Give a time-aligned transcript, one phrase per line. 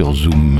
[0.00, 0.58] Zoom.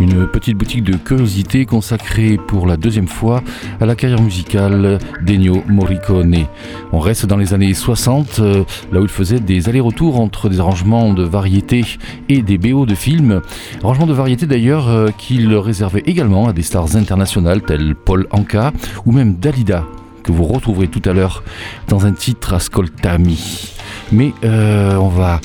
[0.00, 3.42] Une petite boutique de curiosité consacrée pour la deuxième fois
[3.80, 6.46] à la carrière musicale d'Ennio Morricone.
[6.92, 10.58] On reste dans les années 60, euh, là où il faisait des allers-retours entre des
[10.58, 11.84] arrangements de variété
[12.28, 13.40] et des BO de films.
[13.82, 18.72] Arrangements de variété d'ailleurs euh, qu'il réservait également à des stars internationales telles Paul Anka
[19.06, 19.84] ou même Dalida,
[20.24, 21.44] que vous retrouverez tout à l'heure
[21.88, 23.73] dans un titre Ascoltami.
[24.14, 25.40] Mais euh, on va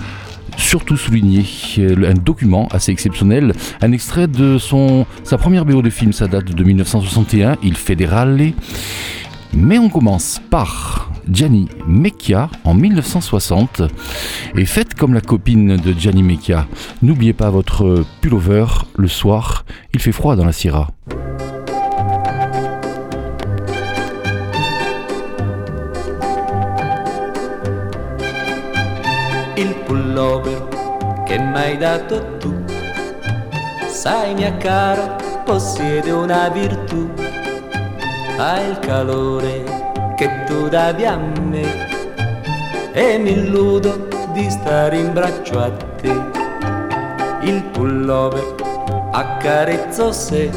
[0.58, 1.44] surtout souligner
[1.80, 6.28] euh, un document assez exceptionnel, un extrait de son, sa première BO de film, ça
[6.28, 8.54] date de 1961, Il Federale.
[9.54, 13.82] Mais on commence par Gianni Mecchia en 1960.
[14.56, 16.68] Et faites comme la copine de Gianni Mecchia.
[17.02, 18.66] N'oubliez pas votre pullover
[18.98, 20.92] le soir, il fait froid dans la Sierra.
[30.20, 32.54] Pullover che m'hai dato tu.
[33.88, 37.10] Sai mia cara, possiede una virtù,
[38.38, 39.64] ha il calore
[40.16, 41.88] che tu davi a me
[42.92, 46.14] e mi illudo di stare in braccio a te.
[47.42, 48.56] Il pullover
[49.12, 50.52] accarezzo se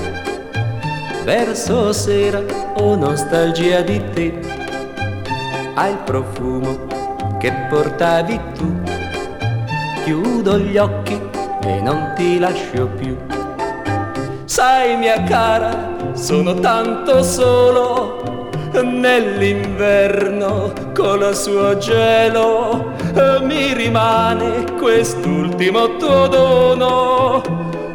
[1.25, 2.43] verso sera
[2.75, 4.41] ho nostalgia di te.
[5.75, 6.77] Hai il profumo
[7.39, 8.92] che portavi tu
[10.05, 11.21] chiudo gli occhi
[11.65, 13.17] e non ti lascio più.
[14.45, 22.91] Sai mia cara, sono tanto solo nell'inverno con il suo gelo.
[23.43, 27.43] Mi rimane quest'ultimo tuo dono,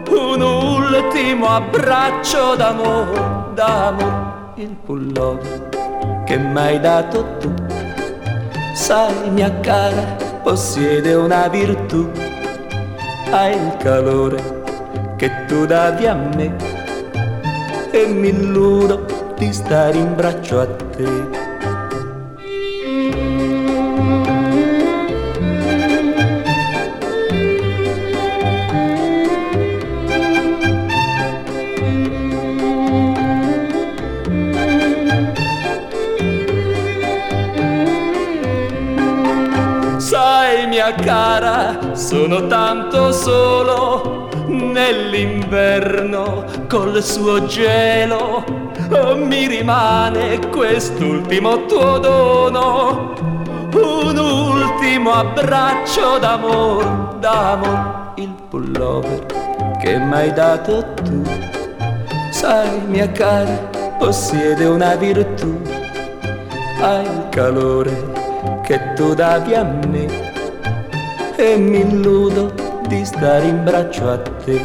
[0.10, 3.22] un ultimo abbraccio d'amore,
[3.54, 5.70] d'amore, il pullover
[6.26, 7.54] che m'hai dato tu.
[8.74, 10.16] Sai mia cara,
[10.48, 12.10] possiede una virtù,
[13.32, 14.64] ha il calore
[15.18, 16.56] che tu davi a me
[17.92, 20.66] e mi illudo di stare in braccio a
[20.96, 21.47] te.
[42.28, 48.44] Sono tanto solo nell'inverno col suo gelo.
[48.92, 53.14] Oh, mi rimane quest'ultimo tuo dono,
[53.72, 59.26] un ultimo abbraccio d'amor, d'amor, il pullover
[59.80, 61.24] che m'hai dato tu.
[62.30, 65.62] Sai mia cara, possiede una virtù,
[66.82, 68.26] ha il calore
[68.64, 70.07] che tu davi a me
[71.40, 72.52] e mi illudo
[72.88, 74.60] di stare in braccio a te.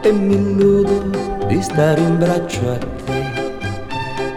[0.00, 3.20] E mi illudo di stare in braccio a te.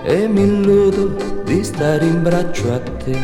[0.06, 3.16] E mi illudo di stare in braccio a te.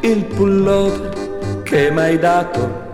[0.00, 2.84] Il pullover che m'hai dato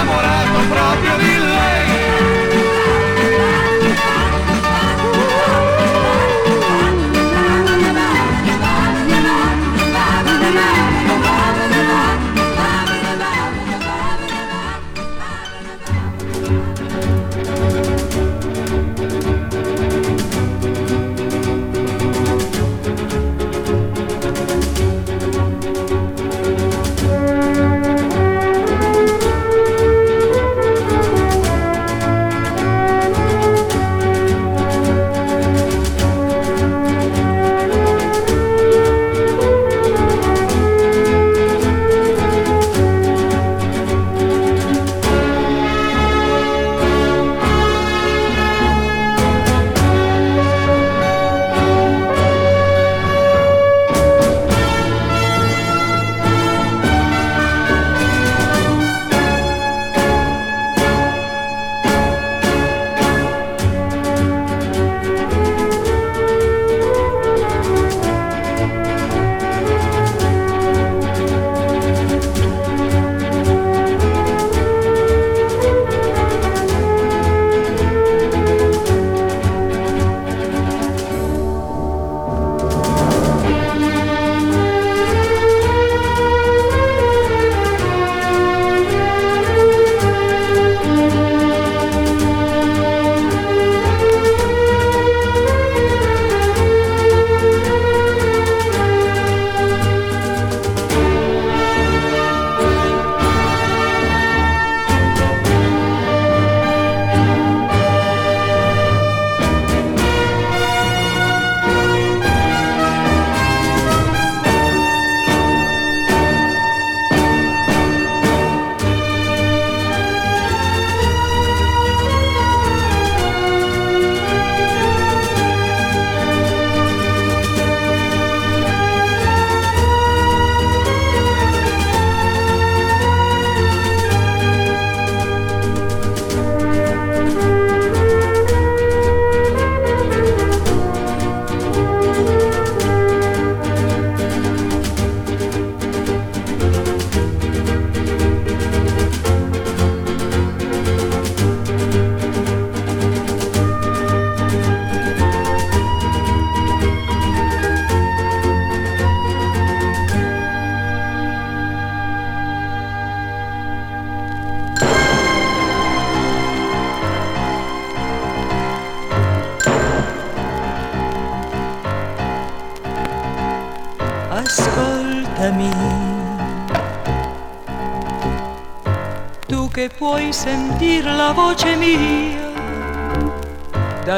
[0.00, 0.29] enamorado.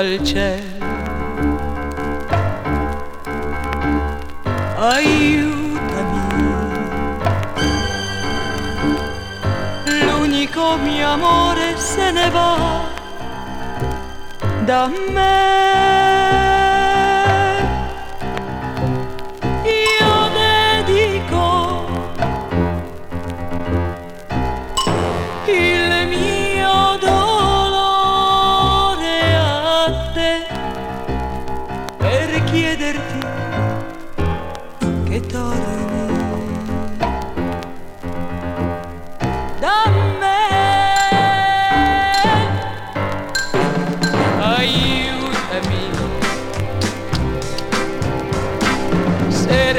[0.03, 0.81] al cielo.
[4.77, 6.21] Aiutami,
[10.05, 12.51] l'unico mio amore se ne va
[14.67, 15.42] da me.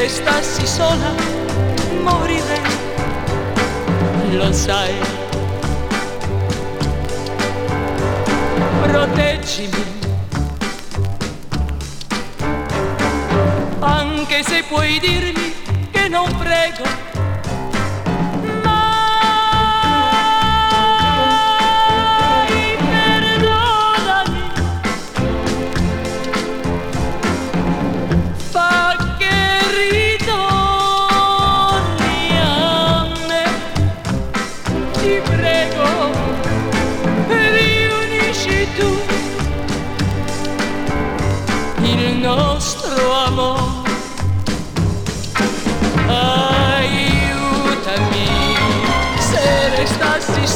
[0.03, 1.13] restassi sola
[2.01, 2.62] morirei,
[4.32, 4.94] lo sai.
[8.82, 9.84] Proteggimi,
[13.80, 15.42] anche se puoi dirmi
[16.13, 17.12] che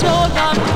[0.03, 0.66] non prego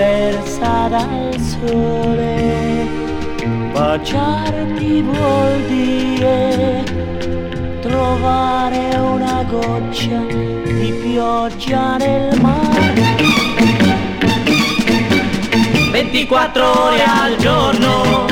[0.00, 2.88] dispersa dal sole.
[3.72, 6.84] Baciarti vuol dire
[7.82, 10.20] trovare una goccia
[10.64, 13.18] di pioggia nel mare.
[15.92, 18.24] 24 ore al giorno,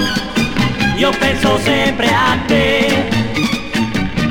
[0.97, 3.09] io penso sempre a te,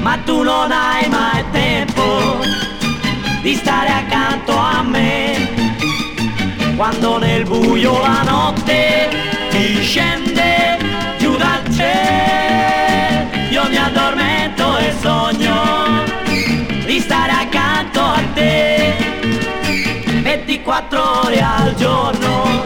[0.02, 2.40] ma tu non hai mai tempo
[3.42, 5.47] di stare accanto a me
[6.78, 9.10] quando nel buio la notte
[9.50, 10.78] ti scende
[11.18, 16.04] giù dal cielo, io mi addormento e sogno
[16.86, 18.94] di stare accanto a te
[20.22, 22.64] 24 ore al giorno,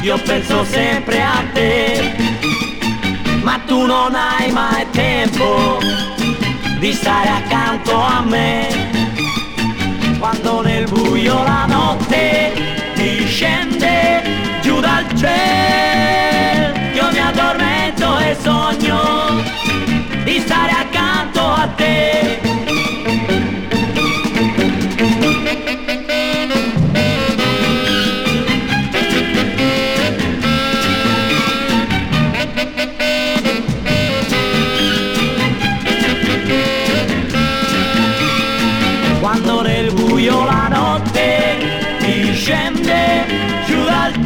[0.00, 2.14] io penso sempre a te,
[3.42, 5.78] ma tu non hai mai tempo
[6.78, 8.90] di stare accanto a me.
[10.18, 12.81] Quando nel buio la notte
[13.42, 14.22] scende
[14.62, 16.78] giù dal cielo.
[16.94, 19.42] Io mi addormento e sogno
[20.22, 22.41] di stare accanto a te.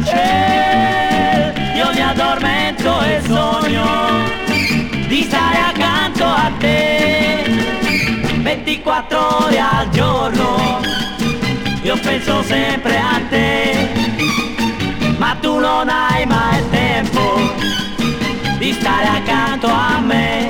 [0.07, 3.85] Scende io mi addormento e sogno
[5.07, 7.43] di stare accanto a te
[8.41, 10.79] 24 ore al giorno.
[11.81, 13.87] Io penso sempre a te
[15.17, 17.53] ma tu non hai mai tempo
[18.57, 20.47] di stare accanto a me.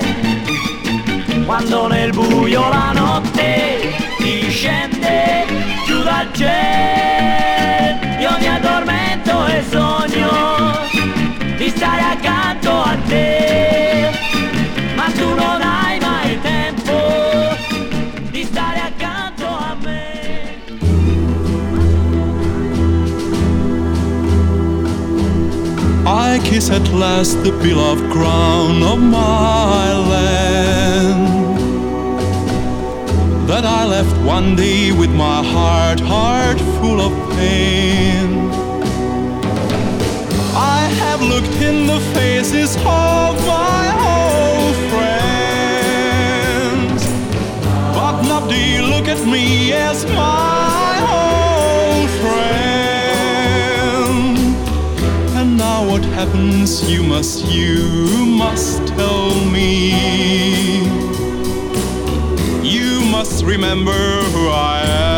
[1.46, 5.46] Quando nel buio la notte ti scende
[5.86, 6.88] giù dal cielo
[12.18, 14.12] accanto a te,
[14.96, 16.98] ma tu non hai mai tempo
[18.32, 20.02] di stare accanto a me.
[26.06, 31.36] I kiss at last the beloved crown of my land
[33.48, 37.77] that I left one day with my heart, heart full of pain.
[42.48, 42.84] Faces of
[43.46, 46.22] my old friends,
[47.94, 52.48] but nobody look at me as my old friend.
[55.36, 56.90] And now what happens?
[56.90, 57.86] You must, you
[58.26, 60.88] must tell me
[62.64, 63.92] You must remember
[64.34, 65.17] who I am.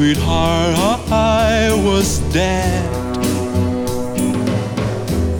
[0.00, 0.74] Sweetheart,
[1.12, 2.88] I was dead.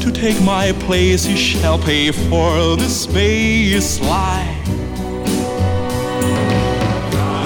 [0.02, 4.54] To take my place, you shall pay for the space lie.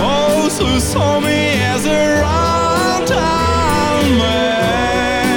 [0.00, 5.28] Those oh, who saw me as a round town man,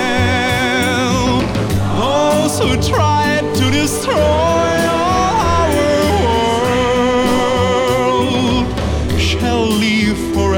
[1.93, 4.96] oh, those who tried to destroy.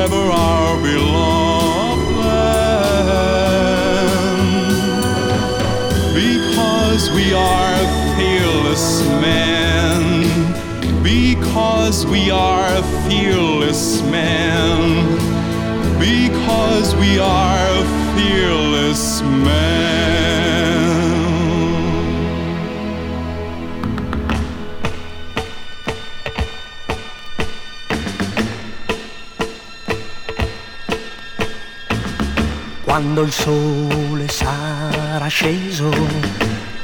[0.09, 3.29] forever our beloved land.
[6.15, 7.77] Because we are
[8.17, 10.03] fearless men,
[11.03, 15.05] because we are fearless men,
[15.99, 17.83] because we are
[18.15, 20.08] fearless men.
[32.99, 35.89] Quando il sole sarà sceso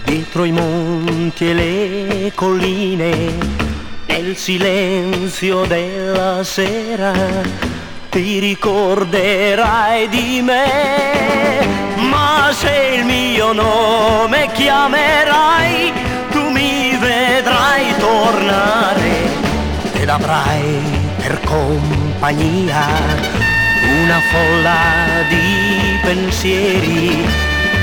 [0.05, 3.33] dietro i monti e le colline
[4.05, 7.11] nel silenzio della sera
[8.09, 11.67] ti ricorderai di me,
[12.09, 15.91] ma se il mio nome chiamerai,
[16.31, 19.11] tu mi vedrai tornare
[19.91, 20.81] ed avrai
[21.17, 23.34] per compagnia
[24.05, 27.25] una folla di pensieri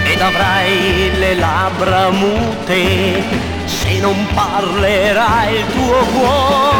[0.05, 3.25] ed avrai le labbra mute
[3.65, 6.72] se non parlerà il tuo cuore,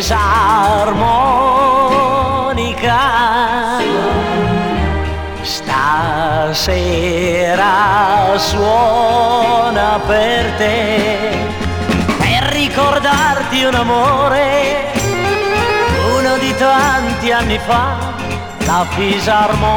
[0.00, 1.28] disarmonica.
[5.42, 6.78] Stasera
[8.38, 11.36] suona per te,
[12.18, 14.86] per ricordarti un amore,
[16.16, 17.98] uno di tanti anni fa,
[18.64, 19.68] la fisarmonica.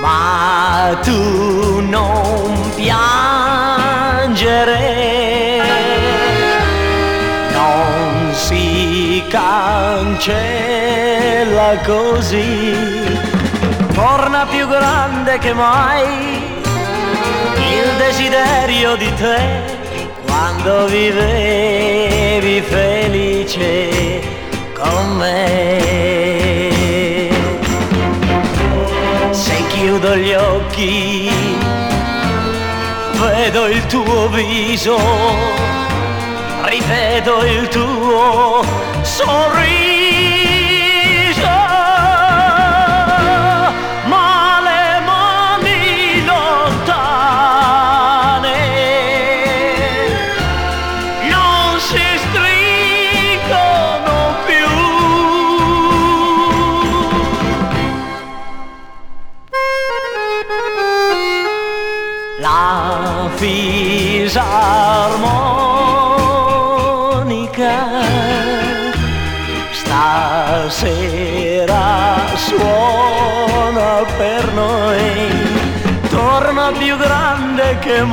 [0.00, 3.43] Ma tu non piangi
[4.54, 5.62] piangere
[7.50, 10.46] non si cancella
[11.84, 12.72] così
[13.92, 16.42] torna più grande che mai
[17.56, 19.62] il desiderio di te
[20.24, 24.22] quando vivevi felice
[24.74, 25.82] con me.
[29.30, 31.30] Se chiudo gli occhi,
[33.28, 34.98] vedo il tuo viso,
[36.64, 38.62] rivedo il tuo
[39.02, 39.83] sorriso.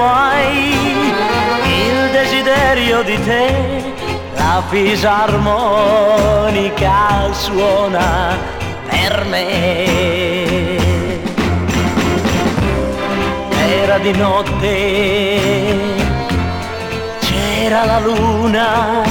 [0.01, 0.73] Mai
[1.83, 3.93] il desiderio di te,
[4.35, 8.37] la fisarmonica suona
[8.89, 10.79] per me.
[13.83, 14.75] Era di notte,
[17.19, 19.03] c'era la luna,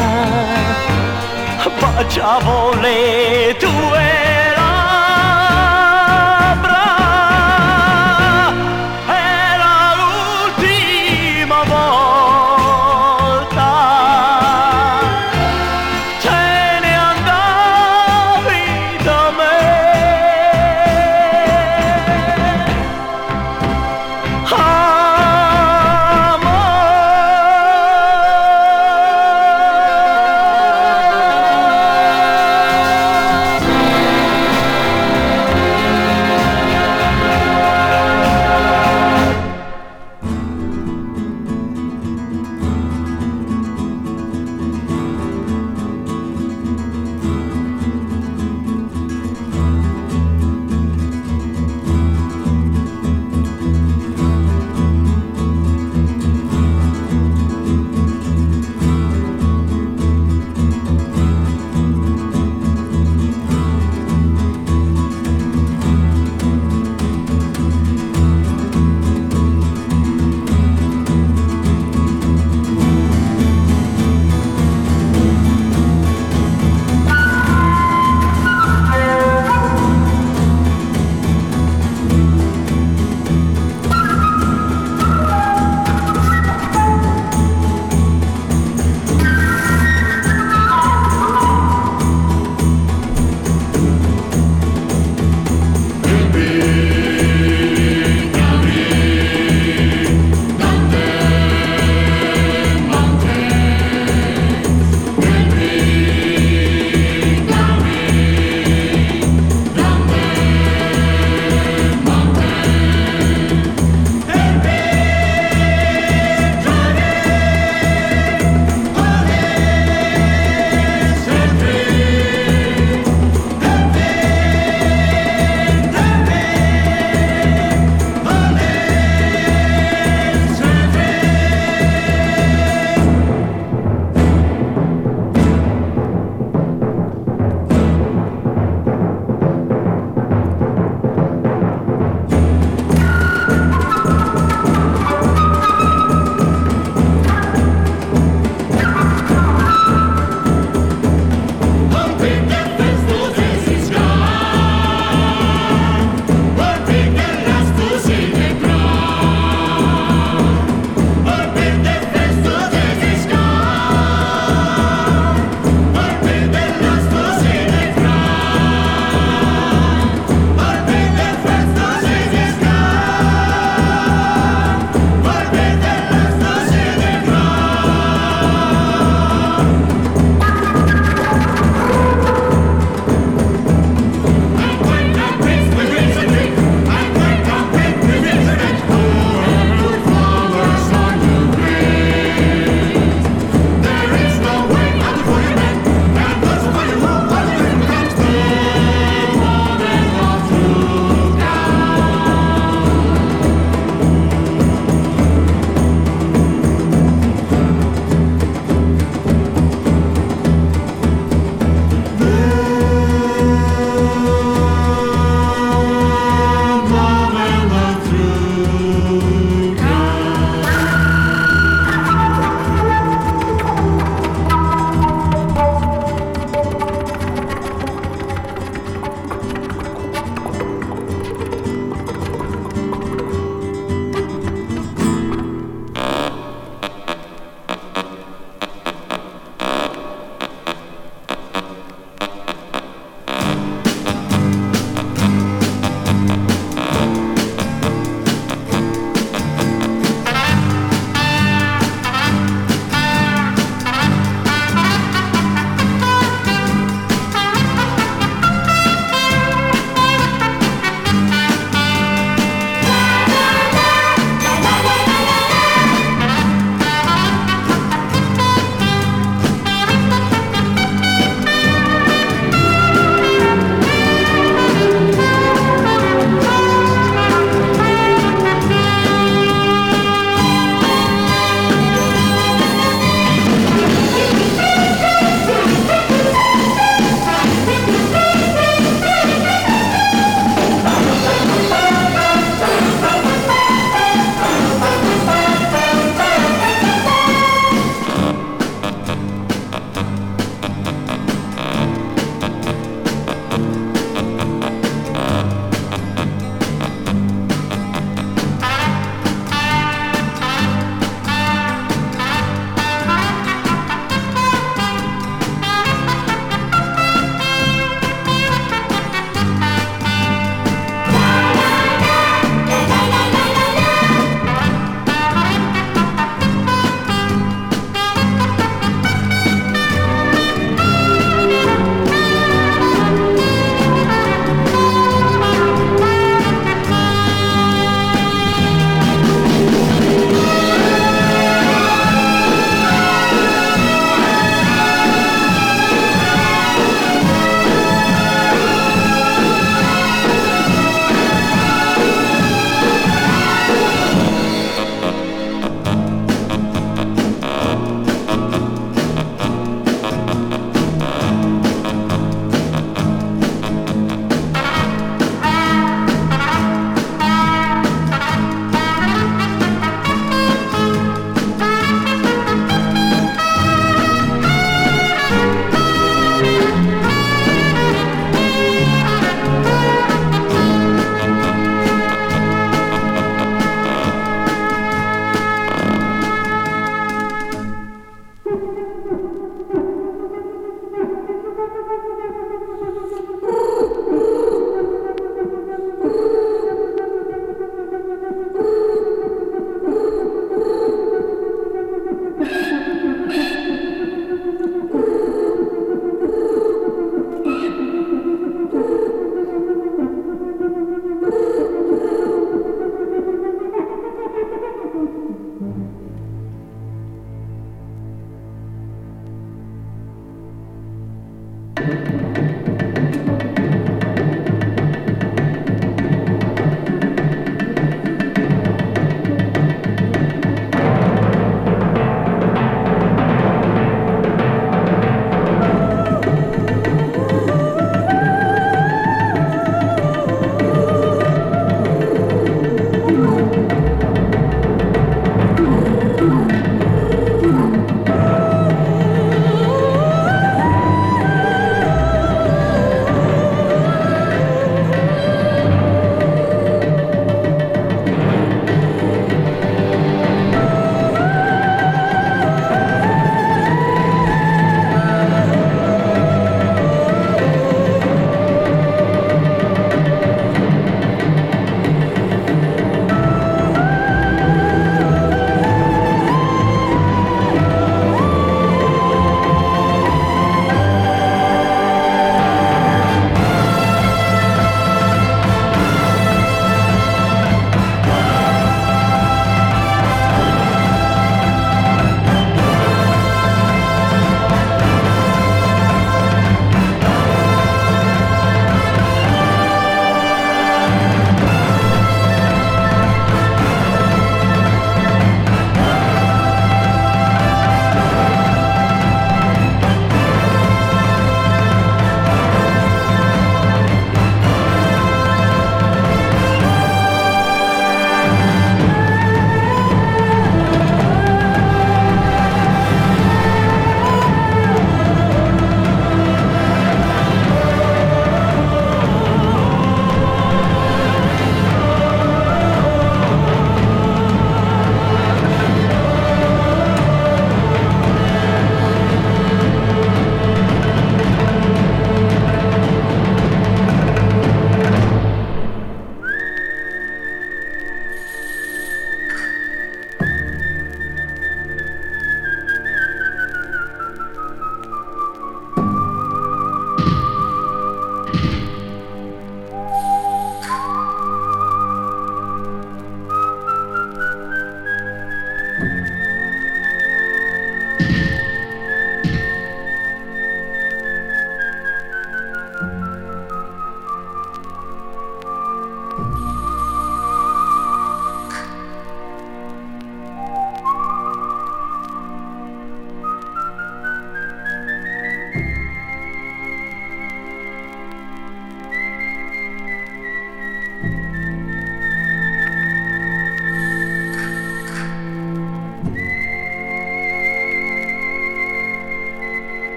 [1.78, 3.56] baciavo le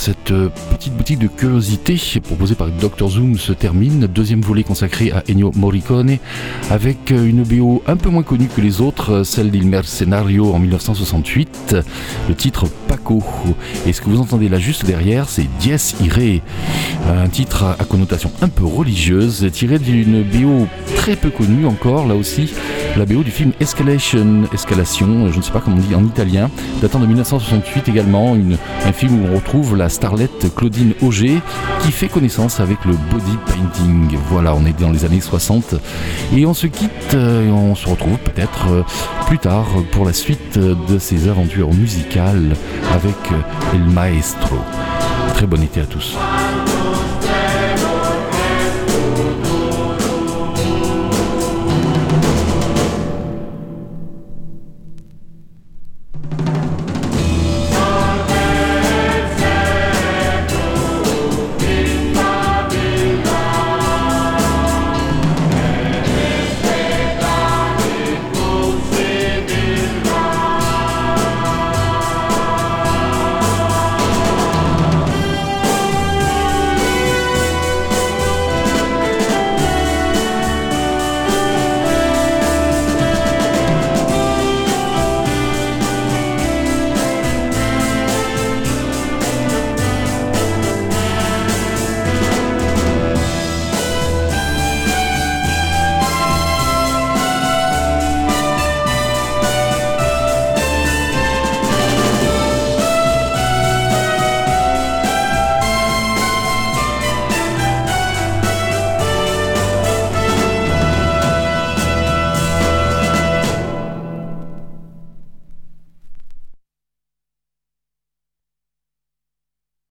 [0.00, 0.32] cette
[1.40, 4.06] curiosité proposée par Dr Zoom se termine.
[4.06, 6.18] Deuxième volet consacré à Ennio Morricone
[6.68, 11.76] avec une BO un peu moins connue que les autres, celle d'Il Mercenario en 1968,
[12.28, 13.24] le titre Paco.
[13.86, 16.42] Et ce que vous entendez là juste derrière, c'est Dies Irae,
[17.08, 20.66] un titre à connotation un peu religieuse tiré d'une BO
[20.96, 22.52] très peu connue encore, là aussi,
[22.98, 26.50] la BO du film Escalation, Escalation, je ne sais pas comment on dit en italien,
[26.82, 28.36] datant de 1968 également,
[28.84, 31.29] un film où on retrouve la starlette Claudine Auger
[31.82, 34.18] qui fait connaissance avec le body painting.
[34.28, 35.74] Voilà, on est dans les années 60
[36.34, 38.82] et on se quitte euh, et on se retrouve peut-être euh,
[39.26, 42.54] plus tard pour la suite de ces aventures musicales
[42.92, 43.16] avec
[43.74, 44.56] El Maestro.
[45.34, 46.16] Très bon été à tous.